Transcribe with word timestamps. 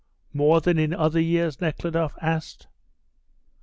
"More 0.33 0.61
than 0.61 0.79
in 0.79 0.95
other 0.95 1.19
years?" 1.19 1.61
Nekhludoff 1.61 2.15
asked. 2.19 2.65